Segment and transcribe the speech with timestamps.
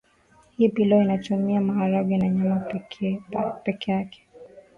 [0.57, 2.59] Hii pilau inatumia maharage na nyama
[3.65, 4.27] peke yake